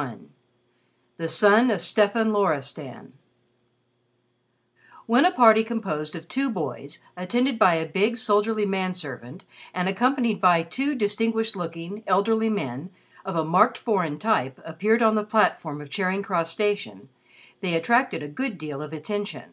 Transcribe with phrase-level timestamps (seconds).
[0.00, 0.18] XXXI
[1.18, 3.12] "THE SON OF STEFAN LORISTAN"
[5.04, 9.44] When a party composed of two boys attended by a big soldierly man servant
[9.74, 12.88] and accompanied by two distinguished looking, elderly men,
[13.26, 17.10] of a marked foreign type, appeared on the platform of Charing Cross Station
[17.60, 19.52] they attracted a good deal of attention.